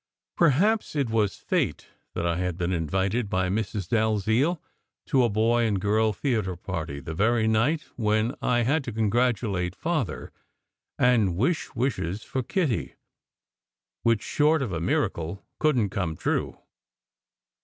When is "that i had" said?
2.15-2.57